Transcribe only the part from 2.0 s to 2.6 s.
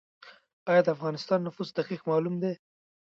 معلوم دی؟